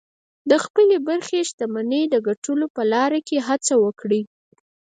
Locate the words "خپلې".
0.65-0.95